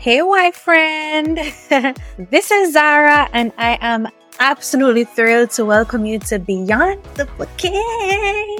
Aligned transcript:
Hey, 0.00 0.22
wife 0.22 0.56
friend. 0.56 1.36
this 2.16 2.50
is 2.50 2.74
Zhara, 2.74 3.28
and 3.34 3.52
I 3.58 3.76
am 3.82 4.08
absolutely 4.38 5.04
thrilled 5.04 5.50
to 5.50 5.66
welcome 5.66 6.06
you 6.06 6.18
to 6.20 6.38
Beyond 6.38 7.04
the 7.16 7.26
Bouquet. 7.36 8.56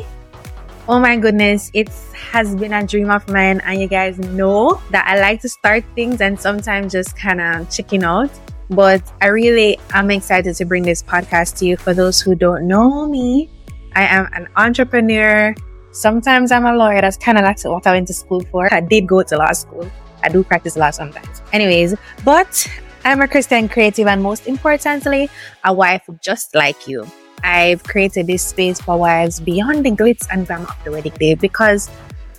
Oh 0.86 1.00
my 1.00 1.16
goodness, 1.16 1.70
it 1.72 1.88
has 2.12 2.54
been 2.56 2.74
a 2.74 2.86
dream 2.86 3.08
of 3.10 3.26
mine, 3.26 3.62
and 3.64 3.80
you 3.80 3.88
guys 3.88 4.18
know 4.18 4.82
that 4.90 5.06
I 5.08 5.18
like 5.18 5.40
to 5.40 5.48
start 5.48 5.82
things 5.94 6.20
and 6.20 6.38
sometimes 6.38 6.92
just 6.92 7.16
kind 7.16 7.40
of 7.40 7.70
chicken 7.70 8.04
out. 8.04 8.30
But 8.68 9.00
I 9.22 9.28
really 9.28 9.78
am 9.94 10.10
excited 10.10 10.56
to 10.56 10.64
bring 10.66 10.82
this 10.82 11.02
podcast 11.02 11.56
to 11.60 11.64
you. 11.64 11.78
For 11.78 11.94
those 11.94 12.20
who 12.20 12.34
don't 12.34 12.68
know 12.68 13.06
me, 13.06 13.48
I 13.96 14.04
am 14.04 14.28
an 14.34 14.46
entrepreneur. 14.56 15.54
Sometimes 15.92 16.52
I'm 16.52 16.64
a 16.66 16.74
lawyer. 16.74 17.00
That's 17.00 17.16
kind 17.16 17.36
of 17.36 17.44
like 17.44 17.60
what 17.64 17.86
I 17.86 17.92
went 17.92 18.06
to 18.08 18.14
school 18.14 18.40
for. 18.50 18.72
I 18.72 18.80
did 18.80 19.08
go 19.08 19.22
to 19.22 19.36
law 19.36 19.52
school. 19.52 19.90
I 20.22 20.28
do 20.28 20.44
practice 20.44 20.76
law 20.76 20.90
sometimes. 20.90 21.42
Anyways, 21.52 21.96
but 22.24 22.70
I'm 23.04 23.20
a 23.20 23.28
Christian 23.28 23.68
creative 23.68 24.06
and 24.06 24.22
most 24.22 24.46
importantly, 24.46 25.28
a 25.64 25.72
wife 25.72 26.02
just 26.20 26.54
like 26.54 26.86
you. 26.86 27.06
I've 27.42 27.82
created 27.82 28.26
this 28.26 28.42
space 28.42 28.80
for 28.80 28.98
wives 28.98 29.40
beyond 29.40 29.84
the 29.84 29.90
glitz 29.90 30.26
and 30.30 30.46
glamour 30.46 30.66
of 30.68 30.84
the 30.84 30.92
wedding 30.92 31.14
day 31.18 31.34
because 31.34 31.90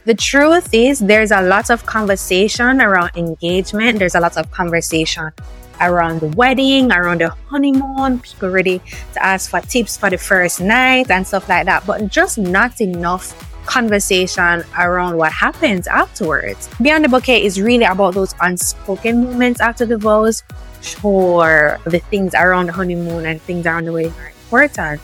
the 0.05 0.13
truth 0.13 0.69
is 0.73 0.99
there's 0.99 1.31
a 1.31 1.41
lot 1.41 1.69
of 1.69 1.85
conversation 1.85 2.81
around 2.81 3.11
engagement. 3.15 3.99
There's 3.99 4.15
a 4.15 4.19
lot 4.19 4.37
of 4.37 4.49
conversation 4.51 5.31
around 5.81 6.21
the 6.21 6.27
wedding, 6.27 6.91
around 6.91 7.21
the 7.21 7.29
honeymoon, 7.49 8.19
people 8.19 8.49
ready 8.49 8.79
to 9.13 9.25
ask 9.25 9.49
for 9.49 9.61
tips 9.61 9.97
for 9.97 10.09
the 10.09 10.17
first 10.17 10.61
night 10.61 11.09
and 11.09 11.25
stuff 11.25 11.49
like 11.49 11.65
that, 11.65 11.85
but 11.85 12.07
just 12.07 12.37
not 12.37 12.79
enough 12.79 13.35
conversation 13.65 14.63
around 14.77 15.17
what 15.17 15.31
happens 15.31 15.87
afterwards. 15.87 16.69
Beyond 16.81 17.05
the 17.05 17.09
Bouquet 17.09 17.43
is 17.43 17.61
really 17.61 17.85
about 17.85 18.13
those 18.13 18.35
unspoken 18.41 19.23
moments 19.23 19.61
after 19.61 19.85
the 19.85 19.97
vows. 19.97 20.43
Sure, 20.81 21.79
the 21.85 21.99
things 21.99 22.33
around 22.33 22.67
the 22.67 22.73
honeymoon 22.73 23.25
and 23.25 23.41
things 23.41 23.65
around 23.65 23.85
the 23.85 23.93
wedding 23.93 24.13
are 24.17 24.29
important. 24.29 25.01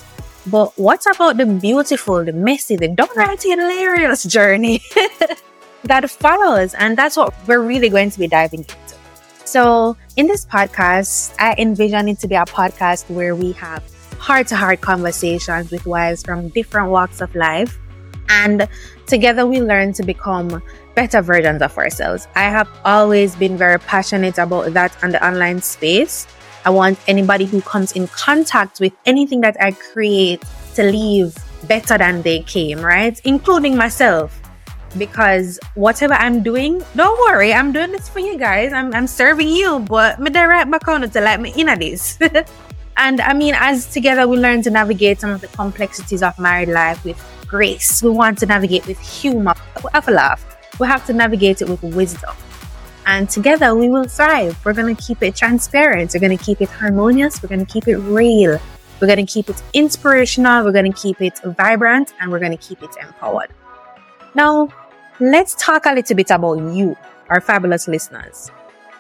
But 0.48 0.78
what 0.78 1.06
about 1.14 1.38
the 1.38 1.46
beautiful, 1.46 2.24
the 2.24 2.32
messy, 2.32 2.78
the 2.78 2.88
downright 2.88 3.44
hilarious 3.44 4.24
journey 4.24 4.82
that 5.84 6.10
follows? 6.10 6.74
And 6.74 6.98
that's 6.98 7.18
what 7.18 7.34
we're 7.48 7.62
really 7.62 7.90
going 7.90 8.12
to 8.12 8.20
be 8.20 8.28
diving 8.28 8.62
into. 8.62 8.87
So, 9.48 9.96
in 10.18 10.28
this 10.28 10.46
podcast, 10.46 11.34
I 11.40 11.56
envision 11.58 12.10
it 12.10 12.20
to 12.20 12.28
be 12.28 12.36
a 12.36 12.44
podcast 12.44 13.10
where 13.10 13.34
we 13.34 13.54
have 13.54 13.82
heart 14.20 14.48
to 14.48 14.58
heart 14.58 14.82
conversations 14.82 15.72
with 15.72 15.86
wives 15.86 16.22
from 16.22 16.50
different 16.50 16.90
walks 16.90 17.22
of 17.22 17.34
life 17.34 17.80
and 18.28 18.68
together 19.06 19.48
we 19.48 19.62
learn 19.62 19.94
to 19.94 20.04
become 20.04 20.62
better 20.96 21.22
versions 21.22 21.62
of 21.62 21.78
ourselves. 21.78 22.28
I 22.36 22.50
have 22.50 22.68
always 22.84 23.38
been 23.38 23.56
very 23.56 23.80
passionate 23.80 24.38
about 24.38 24.74
that 24.74 25.02
on 25.02 25.12
the 25.12 25.26
online 25.26 25.62
space. 25.62 26.28
I 26.66 26.70
want 26.70 27.00
anybody 27.08 27.46
who 27.46 27.62
comes 27.62 27.94
in 27.94 28.08
contact 28.08 28.82
with 28.82 28.92
anything 29.06 29.40
that 29.48 29.56
I 29.62 29.72
create 29.72 30.44
to 30.76 30.84
leave 30.84 31.38
better 31.70 31.98
than 31.98 32.22
they 32.22 32.42
came, 32.42 32.82
right? 32.82 33.18
Including 33.24 33.78
myself. 33.78 34.42
Because 34.98 35.60
whatever 35.76 36.14
I'm 36.14 36.44
doing, 36.44 36.84
don't 36.96 37.20
worry, 37.20 37.54
I'm 37.54 37.72
doing 37.72 37.92
this 37.92 38.10
for 38.10 38.20
you 38.20 38.38
guys. 38.38 38.74
I'm, 38.74 38.94
I'm 38.94 39.08
serving 39.08 39.50
you, 39.50 39.80
but 39.80 40.20
me 40.20 40.30
direct 40.30 40.72
back 40.72 40.88
on 40.88 41.10
to 41.10 41.22
let 41.22 41.40
me 41.40 41.54
in 41.56 41.70
at 41.70 41.80
this. 41.80 42.18
and 42.98 43.22
I 43.22 43.34
mean, 43.34 43.54
as 43.58 43.86
together 43.88 44.28
we 44.28 44.38
learn 44.38 44.62
to 44.64 44.70
navigate 44.70 45.22
some 45.22 45.32
of 45.32 45.42
the 45.42 45.48
complexities 45.48 46.24
of 46.24 46.38
married 46.40 46.70
life 46.70 47.04
with 47.06 47.18
grace. 47.48 48.04
We 48.04 48.10
want 48.10 48.38
to 48.40 48.46
navigate 48.46 48.86
with 48.88 49.00
humor. 49.00 49.56
We 49.84 50.14
laugh. 50.14 50.44
We 50.80 50.88
have 50.88 51.06
to 51.08 51.14
navigate 51.14 51.62
it 51.62 51.70
with 51.70 51.82
wisdom. 51.82 52.36
And 53.06 53.30
together 53.30 53.74
we 53.74 53.88
will 53.88 54.08
thrive. 54.08 54.64
We're 54.66 54.74
going 54.74 54.94
to 54.94 55.02
keep 55.02 55.24
it 55.24 55.36
transparent. 55.36 56.14
We're 56.14 56.20
going 56.20 56.38
to 56.38 56.44
keep 56.44 56.62
it 56.62 56.70
harmonious. 56.70 57.42
We're 57.42 57.50
going 57.50 57.66
to 57.66 57.72
keep 57.72 57.88
it 57.88 57.98
real. 57.98 58.60
We're 59.00 59.08
going 59.08 59.26
to 59.26 59.32
keep 59.32 59.50
it 59.50 59.62
inspirational. 59.74 60.66
We're 60.66 60.74
going 60.74 60.92
to 60.92 61.00
keep 61.00 61.22
it 61.22 61.40
vibrant 61.44 62.14
and 62.20 62.32
we're 62.32 62.40
going 62.40 62.52
to 62.52 62.58
keep 62.58 62.84
it 62.84 62.90
empowered. 63.02 63.50
Now, 64.36 64.70
let's 65.20 65.56
talk 65.56 65.86
a 65.86 65.94
little 65.94 66.16
bit 66.16 66.32
about 66.32 66.60
you, 66.74 66.96
our 67.30 67.42
fabulous 67.42 67.88
listeners. 67.88 68.50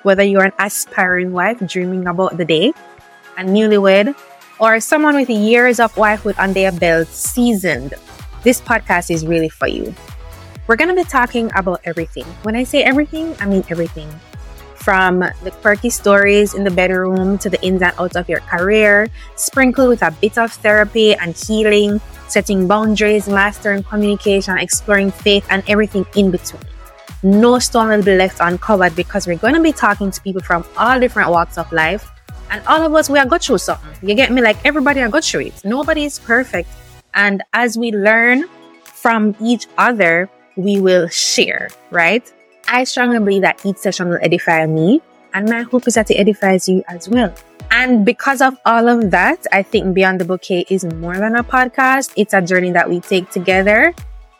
Whether 0.03 0.23
you're 0.23 0.45
an 0.45 0.53
aspiring 0.59 1.31
wife 1.31 1.59
dreaming 1.67 2.07
about 2.07 2.37
the 2.37 2.45
day, 2.45 2.73
a 3.37 3.41
newlywed, 3.41 4.15
or 4.59 4.79
someone 4.79 5.15
with 5.15 5.29
years 5.29 5.79
of 5.79 5.93
wifehood 5.95 6.37
on 6.39 6.53
their 6.53 6.71
belt, 6.71 7.07
seasoned 7.09 7.93
this 8.43 8.61
podcast 8.61 9.11
is 9.11 9.25
really 9.25 9.49
for 9.49 9.67
you. 9.67 9.93
We're 10.67 10.77
going 10.77 10.87
to 10.87 10.95
be 10.95 11.03
talking 11.03 11.51
about 11.55 11.81
everything. 11.83 12.23
When 12.43 12.55
I 12.55 12.63
say 12.63 12.83
everything, 12.83 13.35
I 13.39 13.45
mean 13.45 13.63
everything. 13.69 14.07
From 14.87 15.19
the 15.19 15.51
quirky 15.59 15.89
stories 15.89 16.53
in 16.53 16.63
the 16.63 16.71
bedroom 16.71 17.37
to 17.39 17.49
the 17.49 17.61
ins 17.61 17.81
and 17.81 17.91
outs 17.99 18.15
of 18.15 18.29
your 18.29 18.39
career, 18.39 19.09
sprinkled 19.35 19.89
with 19.89 20.01
a 20.01 20.11
bit 20.11 20.37
of 20.37 20.53
therapy 20.53 21.13
and 21.13 21.35
healing, 21.35 21.99
setting 22.29 22.69
boundaries, 22.71 23.27
mastering 23.27 23.83
communication, 23.83 24.57
exploring 24.57 25.11
faith, 25.11 25.45
and 25.49 25.61
everything 25.67 26.05
in 26.15 26.31
between. 26.31 26.61
No 27.21 27.59
stone 27.59 27.89
will 27.89 28.01
be 28.01 28.15
left 28.15 28.37
uncovered 28.39 28.95
because 28.95 29.27
we're 29.27 29.35
going 29.35 29.55
to 29.55 29.61
be 29.61 29.73
talking 29.73 30.09
to 30.09 30.21
people 30.21 30.41
from 30.41 30.63
all 30.77 30.97
different 31.01 31.31
walks 31.31 31.57
of 31.57 31.69
life. 31.73 32.09
And 32.49 32.65
all 32.65 32.81
of 32.81 32.95
us, 32.95 33.09
we 33.09 33.19
are 33.19 33.25
go 33.25 33.37
through 33.37 33.57
something. 33.57 33.91
You 34.01 34.15
get 34.15 34.31
me? 34.31 34.41
Like 34.41 34.55
everybody 34.63 35.01
are 35.01 35.09
go 35.09 35.19
through 35.19 35.51
it. 35.51 35.65
Nobody 35.65 36.05
is 36.05 36.17
perfect. 36.17 36.69
And 37.13 37.43
as 37.51 37.77
we 37.77 37.91
learn 37.91 38.45
from 38.85 39.35
each 39.41 39.67
other, 39.77 40.29
we 40.55 40.79
will 40.79 41.09
share, 41.09 41.67
right? 41.91 42.23
I 42.67 42.83
strongly 42.83 43.19
believe 43.19 43.41
that 43.43 43.65
each 43.65 43.77
session 43.77 44.09
will 44.09 44.19
edify 44.21 44.65
me, 44.65 45.01
and 45.33 45.49
my 45.49 45.61
hope 45.61 45.87
is 45.87 45.93
that 45.95 46.11
it 46.11 46.15
edifies 46.15 46.67
you 46.67 46.83
as 46.87 47.07
well. 47.07 47.33
And 47.71 48.05
because 48.05 48.41
of 48.41 48.57
all 48.65 48.87
of 48.87 49.11
that, 49.11 49.45
I 49.51 49.63
think 49.63 49.93
Beyond 49.93 50.21
the 50.21 50.25
Bouquet 50.25 50.65
is 50.69 50.85
more 50.85 51.17
than 51.17 51.35
a 51.35 51.43
podcast. 51.43 52.13
It's 52.15 52.33
a 52.33 52.41
journey 52.41 52.71
that 52.71 52.89
we 52.89 52.99
take 52.99 53.29
together. 53.29 53.93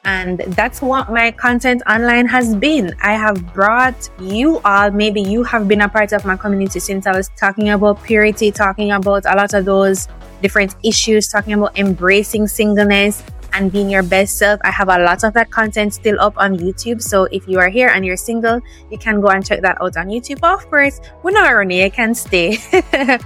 And 0.05 0.39
that's 0.39 0.81
what 0.81 1.11
my 1.11 1.31
content 1.31 1.81
online 1.89 2.27
has 2.27 2.55
been. 2.55 2.95
I 3.01 3.13
have 3.13 3.53
brought 3.53 4.09
you 4.21 4.59
all, 4.63 4.89
maybe 4.91 5.21
you 5.21 5.43
have 5.43 5.67
been 5.67 5.81
a 5.81 5.89
part 5.89 6.13
of 6.13 6.23
my 6.23 6.37
community 6.37 6.79
since 6.79 7.05
I 7.05 7.11
was 7.11 7.29
talking 7.35 7.69
about 7.69 8.01
purity, 8.03 8.49
talking 8.51 8.91
about 8.91 9.25
a 9.25 9.35
lot 9.35 9.53
of 9.53 9.65
those 9.65 10.07
different 10.41 10.75
issues, 10.81 11.27
talking 11.27 11.53
about 11.53 11.77
embracing 11.77 12.47
singleness 12.47 13.21
and 13.53 13.71
being 13.71 13.89
your 13.89 14.03
best 14.03 14.37
self. 14.37 14.59
I 14.63 14.71
have 14.71 14.89
a 14.89 14.99
lot 14.99 15.23
of 15.23 15.33
that 15.33 15.51
content 15.51 15.93
still 15.93 16.19
up 16.19 16.33
on 16.37 16.57
YouTube. 16.57 17.01
So 17.01 17.25
if 17.25 17.47
you 17.47 17.59
are 17.59 17.69
here 17.69 17.89
and 17.89 18.05
you're 18.05 18.17
single, 18.17 18.61
you 18.91 18.97
can 18.97 19.21
go 19.21 19.27
and 19.27 19.45
check 19.45 19.61
that 19.61 19.81
out 19.81 19.97
on 19.97 20.07
YouTube. 20.07 20.39
Of 20.43 20.69
course, 20.69 20.99
we're 21.23 21.31
not 21.31 21.51
running, 21.51 21.83
I 21.83 21.89
can 21.89 22.13
stay. 22.15 22.57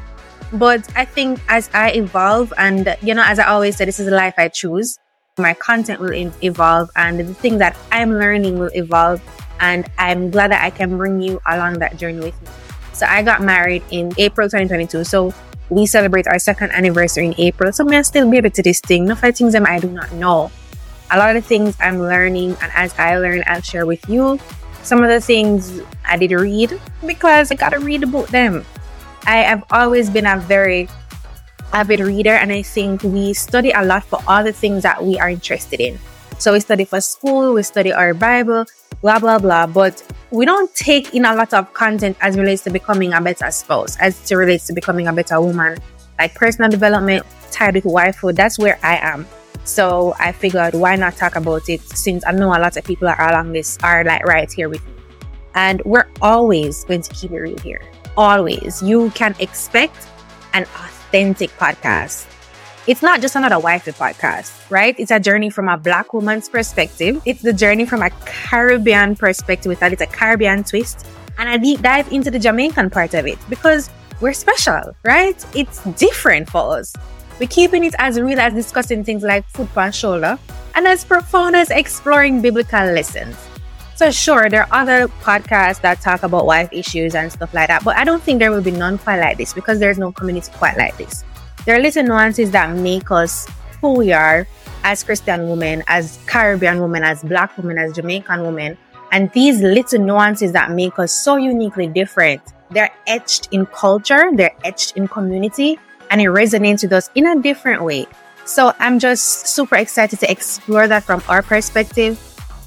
but 0.53 0.87
I 0.95 1.05
think 1.05 1.39
as 1.47 1.69
I 1.73 1.91
evolve 1.91 2.53
and, 2.57 2.95
you 3.01 3.13
know, 3.13 3.23
as 3.23 3.39
I 3.39 3.45
always 3.45 3.77
say, 3.77 3.85
this 3.85 3.99
is 3.99 4.05
the 4.05 4.15
life 4.15 4.35
I 4.37 4.47
choose. 4.47 4.97
My 5.37 5.53
content 5.53 5.99
will 5.99 6.13
evolve 6.43 6.89
and 6.95 7.19
the 7.19 7.33
thing 7.33 7.57
that 7.59 7.77
I'm 7.91 8.11
learning 8.11 8.59
will 8.59 8.71
evolve. 8.73 9.21
And 9.59 9.89
I'm 9.97 10.31
glad 10.31 10.51
that 10.51 10.63
I 10.63 10.71
can 10.71 10.97
bring 10.97 11.21
you 11.21 11.39
along 11.45 11.79
that 11.79 11.97
journey 11.97 12.19
with 12.19 12.41
me. 12.41 12.47
So 12.93 13.05
I 13.05 13.23
got 13.23 13.41
married 13.41 13.83
in 13.91 14.11
April 14.17 14.47
2022. 14.47 15.03
So 15.03 15.33
we 15.71 15.87
celebrate 15.87 16.27
our 16.27 16.37
second 16.37 16.69
anniversary 16.75 17.25
in 17.27 17.35
April. 17.39 17.71
So 17.71 17.85
may 17.85 17.97
I'm 17.97 18.03
still 18.03 18.27
able 18.27 18.51
to 18.51 18.61
this 18.61 18.81
thing. 18.81 19.05
No 19.05 19.15
fighting 19.15 19.49
them 19.49 19.65
I 19.65 19.79
do 19.79 19.87
not 19.87 20.11
know. 20.11 20.51
A 21.09 21.17
lot 21.17 21.35
of 21.35 21.45
things 21.45 21.75
I'm 21.79 21.99
learning, 21.99 22.57
and 22.61 22.71
as 22.75 22.93
I 22.99 23.17
learn, 23.17 23.43
I'll 23.47 23.63
share 23.63 23.85
with 23.85 24.03
you. 24.07 24.37
Some 24.83 25.03
of 25.03 25.09
the 25.09 25.21
things 25.21 25.79
I 26.05 26.17
did 26.17 26.31
read 26.31 26.79
because 27.05 27.51
I 27.51 27.55
gotta 27.55 27.79
read 27.79 28.03
about 28.03 28.27
them. 28.27 28.65
I 29.25 29.47
have 29.47 29.63
always 29.71 30.09
been 30.09 30.25
a 30.25 30.37
very 30.37 30.89
avid 31.71 31.99
reader, 32.01 32.35
and 32.35 32.51
I 32.51 32.63
think 32.63 33.03
we 33.03 33.33
study 33.33 33.71
a 33.71 33.83
lot 33.83 34.03
for 34.03 34.19
all 34.27 34.43
the 34.43 34.51
things 34.51 34.83
that 34.83 35.03
we 35.03 35.19
are 35.19 35.29
interested 35.29 35.79
in. 35.79 35.99
So 36.37 36.51
we 36.51 36.59
study 36.59 36.83
for 36.83 36.99
school, 36.99 37.53
we 37.53 37.63
study 37.63 37.93
our 37.93 38.13
Bible, 38.13 38.65
blah 39.01 39.19
blah 39.19 39.39
blah. 39.39 39.67
But 39.67 40.03
we 40.31 40.45
don't 40.45 40.73
take 40.75 41.13
in 41.13 41.25
a 41.25 41.35
lot 41.35 41.53
of 41.53 41.73
content 41.73 42.15
as 42.21 42.37
relates 42.37 42.63
to 42.63 42.69
becoming 42.69 43.13
a 43.13 43.21
better 43.21 43.51
spouse, 43.51 43.97
as 43.97 44.31
it 44.31 44.35
relates 44.35 44.65
to 44.67 44.73
becoming 44.73 45.07
a 45.07 45.13
better 45.13 45.39
woman. 45.41 45.77
Like 46.17 46.33
personal 46.35 46.69
development 46.69 47.25
tied 47.51 47.75
with 47.75 47.83
wifehood, 47.83 48.35
that's 48.35 48.57
where 48.57 48.79
I 48.81 48.97
am. 48.97 49.27
So 49.65 50.15
I 50.19 50.31
figured 50.31 50.73
why 50.73 50.95
not 50.95 51.17
talk 51.17 51.35
about 51.35 51.67
it 51.69 51.81
since 51.81 52.25
I 52.25 52.31
know 52.31 52.47
a 52.47 52.59
lot 52.59 52.77
of 52.77 52.83
people 52.83 53.07
are 53.07 53.29
along 53.29 53.51
this 53.51 53.77
are 53.83 54.03
like 54.03 54.25
right 54.25 54.51
here 54.51 54.69
with 54.69 54.85
me. 54.85 54.93
And 55.53 55.81
we're 55.83 56.07
always 56.21 56.85
going 56.85 57.01
to 57.01 57.13
keep 57.13 57.31
it 57.31 57.39
real 57.39 57.59
here. 57.59 57.81
Always. 58.15 58.81
You 58.81 59.09
can 59.11 59.35
expect 59.39 60.07
an 60.53 60.63
authentic 60.63 61.49
podcast 61.51 62.25
it's 62.87 63.01
not 63.03 63.21
just 63.21 63.35
another 63.35 63.59
wifey 63.59 63.91
podcast, 63.91 64.69
right? 64.71 64.95
It's 64.97 65.11
a 65.11 65.19
journey 65.19 65.49
from 65.49 65.69
a 65.69 65.77
black 65.77 66.13
woman's 66.13 66.49
perspective. 66.49 67.21
It's 67.25 67.41
the 67.41 67.53
journey 67.53 67.85
from 67.85 68.01
a 68.01 68.09
Caribbean 68.25 69.15
perspective 69.15 69.69
with 69.69 69.79
that. 69.81 69.93
It's 69.93 70.01
a 70.01 70.07
Caribbean 70.07 70.63
twist 70.63 71.05
and 71.37 71.47
a 71.47 71.59
deep 71.59 71.81
dive 71.81 72.11
into 72.11 72.31
the 72.31 72.39
Jamaican 72.39 72.89
part 72.89 73.13
of 73.13 73.27
it 73.27 73.37
because 73.49 73.89
we're 74.19 74.33
special, 74.33 74.95
right? 75.03 75.45
It's 75.55 75.83
different 75.93 76.49
for 76.49 76.77
us. 76.77 76.93
We're 77.39 77.47
keeping 77.47 77.83
it 77.83 77.95
as 77.97 78.19
real 78.19 78.39
as 78.39 78.53
discussing 78.53 79.03
things 79.03 79.23
like 79.23 79.47
foot 79.49 79.73
pan 79.73 79.91
shoulder, 79.91 80.37
and 80.75 80.87
as 80.87 81.03
profound 81.03 81.55
as 81.55 81.69
exploring 81.69 82.41
biblical 82.41 82.85
lessons. 82.85 83.35
So, 83.95 84.09
sure, 84.11 84.49
there 84.49 84.63
are 84.63 84.81
other 84.81 85.07
podcasts 85.07 85.81
that 85.81 86.01
talk 86.01 86.23
about 86.23 86.45
wife 86.45 86.69
issues 86.71 87.13
and 87.13 87.31
stuff 87.31 87.53
like 87.53 87.67
that, 87.67 87.83
but 87.83 87.97
I 87.97 88.03
don't 88.03 88.21
think 88.21 88.39
there 88.39 88.51
will 88.51 88.61
be 88.61 88.71
none 88.71 88.97
quite 88.97 89.19
like 89.19 89.37
this 89.37 89.53
because 89.53 89.79
there's 89.79 89.97
no 89.97 90.11
community 90.11 90.51
quite 90.53 90.77
like 90.77 90.97
this. 90.97 91.23
There 91.65 91.77
are 91.77 91.79
little 91.79 92.03
nuances 92.03 92.49
that 92.51 92.75
make 92.75 93.11
us 93.11 93.47
who 93.81 93.93
we 93.93 94.11
are 94.11 94.47
as 94.83 95.03
Christian 95.03 95.47
women, 95.47 95.83
as 95.87 96.17
Caribbean 96.25 96.81
women, 96.81 97.03
as 97.03 97.21
Black 97.23 97.55
women, 97.55 97.77
as 97.77 97.93
Jamaican 97.93 98.41
women. 98.41 98.77
And 99.11 99.31
these 99.33 99.61
little 99.61 99.99
nuances 99.99 100.53
that 100.53 100.71
make 100.71 100.97
us 100.97 101.11
so 101.11 101.35
uniquely 101.35 101.85
different, 101.85 102.41
they're 102.71 102.89
etched 103.05 103.49
in 103.51 103.67
culture, 103.67 104.31
they're 104.33 104.55
etched 104.63 104.97
in 104.97 105.07
community, 105.07 105.77
and 106.09 106.19
it 106.19 106.25
resonates 106.25 106.81
with 106.81 106.93
us 106.93 107.11
in 107.13 107.27
a 107.27 107.39
different 107.39 107.83
way. 107.83 108.07
So 108.45 108.73
I'm 108.79 108.97
just 108.97 109.45
super 109.47 109.75
excited 109.75 110.19
to 110.19 110.31
explore 110.31 110.87
that 110.87 111.03
from 111.03 111.21
our 111.29 111.43
perspective. 111.43 112.19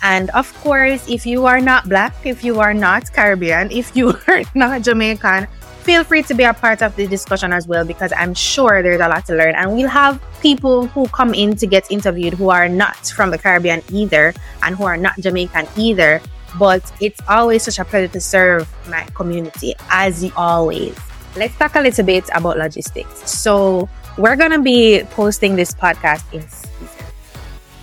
And 0.03 0.31
of 0.31 0.55
course, 0.63 1.09
if 1.09 1.27
you 1.27 1.47
are 1.47 1.61
not 1.61 1.89
Black, 1.89 2.15
if 2.25 2.45
you 2.45 2.61
are 2.61 2.75
not 2.75 3.13
Caribbean, 3.13 3.73
if 3.73 3.97
you 3.97 4.15
are 4.29 4.43
not 4.55 4.83
Jamaican, 4.83 5.49
feel 5.85 6.03
free 6.03 6.23
to 6.23 6.35
be 6.35 6.45
a 6.45 6.55
part 6.55 6.83
of 6.83 6.97
the 6.97 7.07
discussion 7.07 7.53
as 7.53 7.69
well 7.69 7.85
because 7.85 8.13
I'm 8.17 8.33
sure 8.33 8.83
there's 8.83 9.01
a 9.01 9.09
lot 9.09 9.27
to 9.27 9.35
learn. 9.37 9.55
And 9.55 9.75
we'll 9.75 9.89
have 9.89 10.21
people 10.41 10.87
who 10.89 11.07
come 11.09 11.35
in 11.35 11.57
to 11.57 11.67
get 11.67 11.91
interviewed 11.91 12.35
who 12.35 12.49
are 12.49 12.69
not 12.69 12.97
from 13.09 13.31
the 13.31 13.39
Caribbean 13.39 13.83
either 13.93 14.33
and 14.63 14.75
who 14.75 14.85
are 14.85 14.97
not 14.97 15.19
Jamaican 15.21 15.69
either. 15.77 16.21
But 16.59 16.91
it's 17.01 17.21
always 17.29 17.65
such 17.65 17.79
a 17.79 17.85
pleasure 17.85 18.09
to 18.13 18.21
serve 18.21 18.69
my 18.89 19.05
community, 19.15 19.75
as 19.91 20.25
always. 20.37 20.97
Let's 21.37 21.57
talk 21.59 21.75
a 21.75 21.81
little 21.81 22.05
bit 22.05 22.31
about 22.33 22.57
logistics. 22.57 23.29
So, 23.29 23.89
we're 24.17 24.37
going 24.37 24.53
to 24.53 24.63
be 24.63 25.03
posting 25.11 25.57
this 25.57 25.75
podcast 25.75 26.23
in 26.33 26.49
season. 26.49 27.07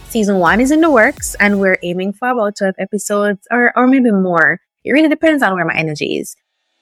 Season 0.07 0.37
one 0.37 0.61
is 0.61 0.71
in 0.71 0.79
the 0.79 0.89
works, 0.89 1.35
and 1.35 1.59
we're 1.59 1.77
aiming 1.83 2.13
for 2.13 2.29
about 2.29 2.55
12 2.57 2.75
episodes 2.79 3.45
or, 3.51 3.77
or 3.77 3.87
maybe 3.87 4.11
more. 4.11 4.61
It 4.85 4.93
really 4.93 5.09
depends 5.09 5.43
on 5.43 5.53
where 5.53 5.65
my 5.65 5.75
energy 5.75 6.17
is 6.17 6.37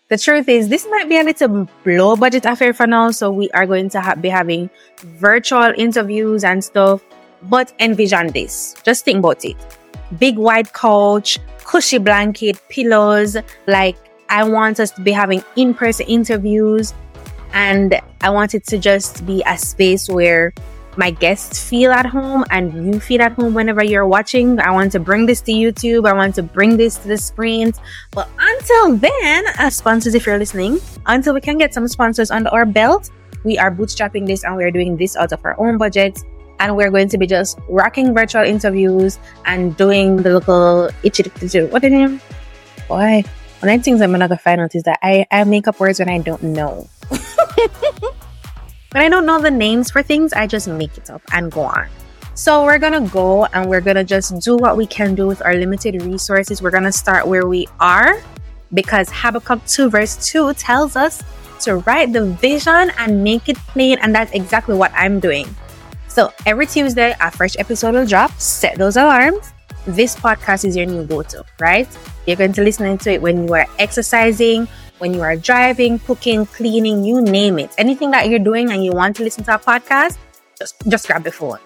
the 0.09 0.17
truth 0.17 0.49
is 0.49 0.69
this 0.69 0.85
might 0.89 1.07
be 1.07 1.17
a 1.17 1.23
little 1.23 1.67
low 1.85 2.15
budget 2.15 2.45
affair 2.45 2.73
for 2.73 2.87
now 2.87 3.11
so 3.11 3.31
we 3.31 3.49
are 3.51 3.65
going 3.65 3.89
to 3.89 4.01
ha- 4.01 4.15
be 4.15 4.29
having 4.29 4.69
virtual 5.17 5.73
interviews 5.77 6.43
and 6.43 6.63
stuff 6.63 7.01
but 7.43 7.71
envision 7.79 8.27
this. 8.33 8.75
Just 8.83 9.05
think 9.05 9.19
about 9.19 9.45
it. 9.45 9.55
Big 10.17 10.37
white 10.37 10.73
couch 10.73 11.39
cushy 11.69 11.99
blanket 11.99 12.59
pillows 12.69 13.37
like 13.67 13.95
i 14.29 14.43
want 14.43 14.79
us 14.79 14.89
to 14.89 15.01
be 15.01 15.11
having 15.11 15.43
in-person 15.55 16.03
interviews 16.07 16.95
and 17.53 17.93
i 18.21 18.29
want 18.29 18.55
it 18.55 18.65
to 18.65 18.79
just 18.79 19.23
be 19.27 19.43
a 19.45 19.55
space 19.55 20.09
where 20.09 20.51
my 20.99 21.11
guests 21.11 21.57
feel 21.69 21.91
at 21.91 22.05
home 22.05 22.43
and 22.51 22.93
you 22.93 22.99
feel 22.99 23.21
at 23.21 23.31
home 23.31 23.53
whenever 23.53 23.81
you're 23.81 24.05
watching. 24.05 24.59
I 24.59 24.69
want 24.71 24.91
to 24.91 24.99
bring 24.99 25.25
this 25.25 25.39
to 25.47 25.53
YouTube. 25.53 26.05
I 26.05 26.11
want 26.11 26.35
to 26.35 26.43
bring 26.43 26.75
this 26.75 26.97
to 26.97 27.07
the 27.07 27.17
screens. 27.17 27.79
But 28.11 28.27
until 28.37 28.97
then, 28.97 29.45
uh, 29.57 29.69
sponsors, 29.69 30.13
if 30.13 30.25
you're 30.25 30.37
listening, 30.37 30.79
until 31.05 31.33
we 31.33 31.39
can 31.39 31.57
get 31.57 31.73
some 31.73 31.87
sponsors 31.87 32.31
under 32.31 32.49
our 32.49 32.65
belt, 32.65 33.11
we 33.45 33.57
are 33.57 33.71
bootstrapping 33.71 34.27
this 34.27 34.43
and 34.43 34.57
we're 34.57 34.71
doing 34.71 34.97
this 34.97 35.15
out 35.15 35.31
of 35.31 35.39
our 35.45 35.57
own 35.57 35.77
budget. 35.77 36.19
And 36.59 36.75
we're 36.75 36.91
going 36.91 37.07
to 37.07 37.17
be 37.17 37.25
just 37.25 37.57
rocking 37.69 38.13
virtual 38.13 38.43
interviews 38.43 39.19
and 39.45 39.77
doing 39.77 40.17
the 40.17 40.31
local 40.33 40.89
itchy 41.03 41.23
what 41.67 41.81
the 41.81 41.89
name? 41.89 42.19
Boy, 42.89 43.23
one 43.61 43.71
of 43.71 43.79
the 43.79 43.83
things 43.83 44.01
I'm 44.01 44.11
gonna 44.11 44.37
find 44.37 44.59
out 44.59 44.75
is 44.75 44.83
that 44.83 44.99
I, 45.01 45.25
I 45.31 45.45
make 45.45 45.69
up 45.69 45.79
words 45.79 45.99
when 45.99 46.09
I 46.09 46.17
don't 46.17 46.43
know. 46.43 46.89
When 48.91 49.03
I 49.03 49.09
don't 49.09 49.27
know 49.27 49.39
the 49.39 49.51
names 49.51 49.91
for 49.91 50.01
things, 50.01 50.33
I 50.33 50.47
just 50.47 50.67
make 50.67 50.97
it 50.97 51.11
up 51.11 51.21
and 51.31 51.51
go 51.51 51.61
on. 51.61 51.87
So 52.33 52.65
we're 52.65 52.79
gonna 52.79 53.07
go 53.07 53.45
and 53.45 53.69
we're 53.69 53.81
gonna 53.81 54.03
just 54.03 54.39
do 54.39 54.57
what 54.57 54.77
we 54.77 54.87
can 54.87 55.13
do 55.13 55.27
with 55.27 55.45
our 55.45 55.53
limited 55.53 56.01
resources. 56.01 56.59
We're 56.59 56.71
gonna 56.71 56.91
start 56.91 57.27
where 57.27 57.45
we 57.45 57.67
are 57.79 58.19
because 58.73 59.07
Habakkuk 59.11 59.63
2 59.67 59.91
verse 59.91 60.17
2 60.25 60.55
tells 60.55 60.95
us 60.95 61.21
to 61.59 61.75
write 61.85 62.13
the 62.13 62.25
vision 62.41 62.89
and 62.97 63.23
make 63.23 63.47
it 63.47 63.57
plain, 63.69 63.99
and 64.01 64.15
that's 64.15 64.31
exactly 64.31 64.75
what 64.75 64.91
I'm 64.95 65.19
doing. 65.19 65.45
So 66.07 66.33
every 66.47 66.65
Tuesday, 66.65 67.13
a 67.21 67.29
fresh 67.29 67.55
episode 67.59 67.93
will 67.93 68.07
drop. 68.07 68.31
Set 68.39 68.75
those 68.79 68.97
alarms. 68.97 69.53
This 69.85 70.15
podcast 70.15 70.65
is 70.65 70.75
your 70.75 70.87
new 70.87 71.05
go-to, 71.05 71.45
right? 71.59 71.87
You're 72.25 72.37
going 72.37 72.53
to 72.53 72.63
listen 72.63 72.97
to 72.97 73.11
it 73.11 73.21
when 73.21 73.47
you 73.47 73.53
are 73.53 73.67
exercising, 73.77 74.67
when 74.99 75.13
you 75.13 75.21
are 75.21 75.35
driving, 75.35 75.99
cooking, 75.99 76.45
cleaning, 76.45 77.03
you 77.03 77.21
name 77.21 77.57
it. 77.57 77.71
Anything 77.77 78.11
that 78.11 78.29
you're 78.29 78.39
doing 78.39 78.71
and 78.71 78.83
you 78.83 78.91
want 78.91 79.15
to 79.17 79.23
listen 79.23 79.43
to 79.45 79.55
a 79.55 79.59
podcast, 79.59 80.17
just, 80.57 80.75
just 80.87 81.07
grab 81.07 81.23
the 81.23 81.31
phone. 81.31 81.57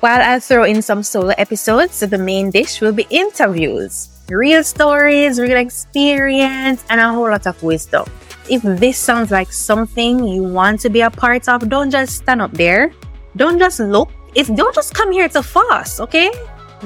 While 0.00 0.20
I 0.20 0.40
throw 0.40 0.64
in 0.64 0.82
some 0.82 1.02
solo 1.02 1.34
episodes, 1.36 1.94
so 1.94 2.06
the 2.06 2.18
main 2.18 2.50
dish 2.50 2.80
will 2.80 2.92
be 2.92 3.06
interviews, 3.10 4.08
real 4.28 4.64
stories, 4.64 5.38
real 5.38 5.58
experience, 5.58 6.84
and 6.88 7.00
a 7.00 7.12
whole 7.12 7.28
lot 7.28 7.46
of 7.46 7.62
wisdom. 7.62 8.06
If 8.48 8.62
this 8.62 8.96
sounds 8.96 9.30
like 9.30 9.52
something 9.52 10.26
you 10.26 10.42
want 10.42 10.80
to 10.80 10.90
be 10.90 11.02
a 11.02 11.10
part 11.10 11.48
of, 11.48 11.68
don't 11.68 11.90
just 11.90 12.16
stand 12.16 12.40
up 12.40 12.52
there. 12.52 12.92
Don't 13.36 13.58
just 13.58 13.78
look. 13.80 14.10
It's 14.34 14.48
don't 14.48 14.74
just 14.74 14.94
come 14.94 15.12
here 15.12 15.28
to 15.28 15.42
fuss, 15.42 16.00
okay? 16.00 16.32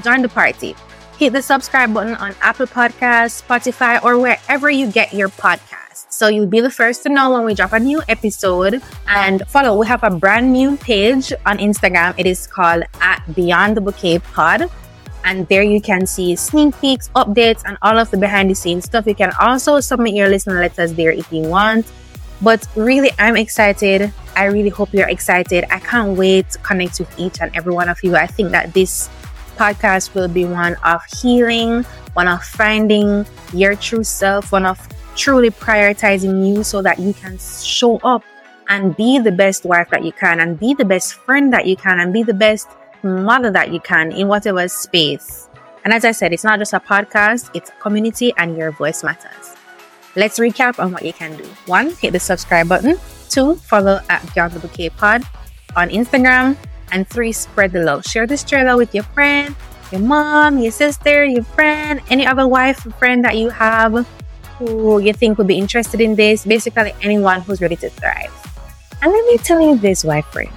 Join 0.02 0.22
the 0.22 0.28
party. 0.28 0.74
Hit 1.18 1.32
the 1.32 1.42
subscribe 1.42 1.94
button 1.94 2.16
on 2.16 2.34
Apple 2.42 2.66
Podcasts, 2.66 3.40
Spotify, 3.40 4.02
or 4.02 4.18
wherever 4.18 4.68
you 4.68 4.90
get 4.90 5.14
your 5.14 5.28
podcast. 5.28 5.73
So 6.14 6.28
you'll 6.28 6.46
be 6.46 6.60
the 6.60 6.70
first 6.70 7.02
to 7.02 7.08
know 7.08 7.32
when 7.32 7.44
we 7.44 7.54
drop 7.54 7.72
a 7.72 7.80
new 7.80 8.00
episode. 8.08 8.80
And 9.08 9.42
follow, 9.48 9.76
we 9.76 9.86
have 9.88 10.04
a 10.04 10.10
brand 10.10 10.52
new 10.52 10.76
page 10.76 11.32
on 11.44 11.58
Instagram. 11.58 12.14
It 12.16 12.24
is 12.24 12.46
called 12.46 12.84
at 13.00 13.20
Beyond 13.34 13.76
the 13.76 13.80
Bouquet 13.80 14.20
Pod. 14.20 14.70
And 15.24 15.48
there 15.48 15.64
you 15.64 15.80
can 15.80 16.06
see 16.06 16.36
sneak 16.36 16.80
peeks, 16.80 17.08
updates, 17.16 17.62
and 17.66 17.76
all 17.82 17.98
of 17.98 18.12
the 18.12 18.16
behind 18.16 18.48
the 18.48 18.54
scenes 18.54 18.84
stuff. 18.84 19.08
You 19.08 19.16
can 19.16 19.32
also 19.40 19.80
submit 19.80 20.14
your 20.14 20.28
listener 20.28 20.60
letters 20.60 20.94
there 20.94 21.10
if 21.10 21.32
you 21.32 21.42
want. 21.42 21.90
But 22.40 22.64
really, 22.76 23.10
I'm 23.18 23.36
excited. 23.36 24.12
I 24.36 24.44
really 24.44 24.68
hope 24.68 24.90
you're 24.92 25.08
excited. 25.08 25.64
I 25.68 25.80
can't 25.80 26.16
wait 26.16 26.50
to 26.50 26.58
connect 26.58 27.00
with 27.00 27.10
each 27.18 27.40
and 27.40 27.50
every 27.56 27.74
one 27.74 27.88
of 27.88 27.98
you. 28.04 28.14
I 28.14 28.28
think 28.28 28.52
that 28.52 28.72
this 28.72 29.10
podcast 29.56 30.14
will 30.14 30.28
be 30.28 30.44
one 30.44 30.76
of 30.84 31.02
healing, 31.20 31.82
one 32.12 32.28
of 32.28 32.44
finding 32.44 33.26
your 33.52 33.74
true 33.74 34.04
self, 34.04 34.52
one 34.52 34.64
of 34.64 34.78
truly 35.16 35.50
prioritizing 35.50 36.46
you 36.46 36.62
so 36.64 36.82
that 36.82 36.98
you 36.98 37.12
can 37.14 37.38
show 37.38 37.98
up 37.98 38.22
and 38.68 38.96
be 38.96 39.18
the 39.18 39.32
best 39.32 39.64
wife 39.64 39.88
that 39.90 40.04
you 40.04 40.12
can 40.12 40.40
and 40.40 40.58
be 40.58 40.74
the 40.74 40.84
best 40.84 41.14
friend 41.14 41.52
that 41.52 41.66
you 41.66 41.76
can 41.76 42.00
and 42.00 42.12
be 42.12 42.22
the 42.22 42.34
best 42.34 42.68
mother 43.02 43.50
that 43.50 43.72
you 43.72 43.80
can 43.80 44.12
in 44.12 44.28
whatever 44.28 44.66
space. 44.68 45.48
And 45.84 45.92
as 45.92 46.04
I 46.04 46.12
said, 46.12 46.32
it's 46.32 46.44
not 46.44 46.58
just 46.58 46.72
a 46.72 46.80
podcast, 46.80 47.50
it's 47.54 47.70
a 47.70 47.74
community 47.74 48.32
and 48.38 48.56
your 48.56 48.70
voice 48.72 49.04
matters. 49.04 49.54
Let's 50.16 50.38
recap 50.38 50.78
on 50.78 50.92
what 50.92 51.04
you 51.04 51.12
can 51.12 51.36
do. 51.36 51.44
One, 51.66 51.90
hit 51.96 52.12
the 52.12 52.20
subscribe 52.20 52.68
button. 52.68 52.96
Two, 53.28 53.56
follow 53.56 54.00
at 54.08 54.22
Beyond 54.32 54.52
the 54.52 54.60
Bouquet 54.60 54.90
Pod 54.90 55.24
on 55.76 55.90
Instagram. 55.90 56.56
And 56.92 57.08
three, 57.08 57.32
spread 57.32 57.72
the 57.72 57.82
love. 57.82 58.04
Share 58.04 58.26
this 58.26 58.44
trailer 58.44 58.76
with 58.76 58.94
your 58.94 59.04
friend, 59.04 59.54
your 59.90 60.00
mom, 60.00 60.58
your 60.58 60.70
sister, 60.70 61.24
your 61.24 61.42
friend, 61.42 62.00
any 62.10 62.24
other 62.24 62.46
wife 62.46 62.86
or 62.86 62.90
friend 62.92 63.24
that 63.24 63.36
you 63.36 63.50
have 63.50 64.06
who 64.58 65.00
you 65.00 65.12
think 65.12 65.38
would 65.38 65.46
be 65.46 65.58
interested 65.58 66.00
in 66.00 66.14
this, 66.14 66.44
basically 66.44 66.94
anyone 67.02 67.40
who's 67.42 67.60
ready 67.60 67.76
to 67.76 67.90
thrive. 67.90 68.32
And 69.02 69.12
let 69.12 69.26
me 69.26 69.38
tell 69.38 69.60
you 69.60 69.76
this, 69.76 70.04
wife 70.04 70.26
friend, 70.26 70.52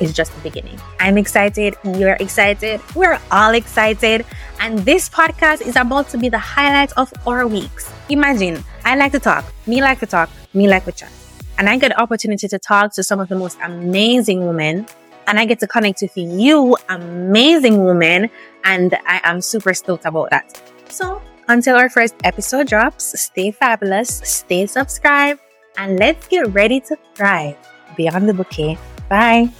it's 0.00 0.12
just 0.12 0.34
the 0.34 0.40
beginning. 0.40 0.78
I'm 1.00 1.18
excited, 1.18 1.76
you're 1.84 2.16
excited, 2.20 2.80
we're 2.94 3.20
all 3.30 3.54
excited, 3.54 4.24
and 4.60 4.78
this 4.80 5.08
podcast 5.08 5.62
is 5.62 5.76
about 5.76 6.08
to 6.10 6.18
be 6.18 6.28
the 6.28 6.38
highlight 6.38 6.92
of 6.92 7.12
our 7.26 7.46
weeks. 7.46 7.92
Imagine, 8.08 8.62
I 8.84 8.96
like 8.96 9.12
to 9.12 9.20
talk, 9.20 9.44
me 9.66 9.80
like 9.80 10.00
to 10.00 10.06
talk, 10.06 10.30
me 10.54 10.68
like 10.68 10.84
to 10.84 10.92
chat. 10.92 11.10
And 11.58 11.68
I 11.68 11.76
get 11.76 11.88
the 11.88 12.00
opportunity 12.00 12.48
to 12.48 12.58
talk 12.58 12.92
to 12.94 13.02
some 13.02 13.20
of 13.20 13.28
the 13.28 13.36
most 13.36 13.58
amazing 13.62 14.46
women 14.46 14.86
and 15.26 15.38
I 15.38 15.44
get 15.44 15.60
to 15.60 15.66
connect 15.66 16.02
with 16.02 16.16
you, 16.16 16.76
amazing 16.88 17.84
women, 17.84 18.30
and 18.64 18.96
I 19.06 19.20
am 19.24 19.40
super 19.40 19.74
stoked 19.74 20.04
about 20.04 20.30
that. 20.30 20.60
So 20.88 21.22
until 21.48 21.76
our 21.76 21.88
first 21.88 22.14
episode 22.24 22.68
drops, 22.68 23.18
stay 23.20 23.50
fabulous, 23.50 24.20
stay 24.24 24.66
subscribed, 24.66 25.40
and 25.76 25.98
let's 25.98 26.28
get 26.28 26.46
ready 26.52 26.80
to 26.80 26.96
thrive 27.14 27.56
beyond 27.96 28.28
the 28.28 28.34
bouquet. 28.34 28.78
Bye. 29.08 29.50